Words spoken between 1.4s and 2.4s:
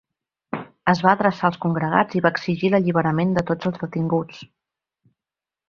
als congregats i va